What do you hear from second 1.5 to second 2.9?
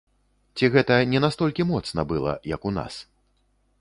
моцна была, як у